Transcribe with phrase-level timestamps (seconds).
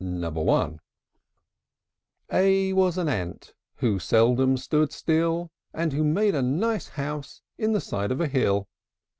[0.03, 0.71] A
[2.31, 7.73] A was an ant Who seldom stood still, And who made a nice house In
[7.73, 8.67] the side of a hill.